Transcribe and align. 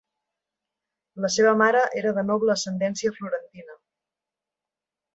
La 1.25 1.31
seva 1.35 1.51
mare 1.63 1.85
era 2.01 2.15
de 2.21 2.25
noble 2.31 2.57
ascendència 2.57 3.15
florentina. 3.21 3.81